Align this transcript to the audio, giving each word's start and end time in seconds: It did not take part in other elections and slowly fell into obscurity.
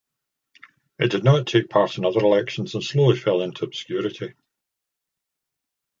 It 0.97 1.11
did 1.11 1.23
not 1.23 1.45
take 1.45 1.69
part 1.69 1.99
in 1.99 2.05
other 2.05 2.21
elections 2.21 2.73
and 2.73 2.83
slowly 2.83 3.15
fell 3.15 3.43
into 3.43 3.65
obscurity. 3.65 4.33